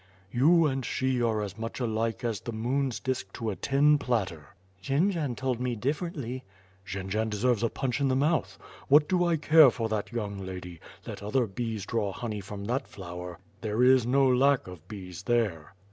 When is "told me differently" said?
5.35-6.43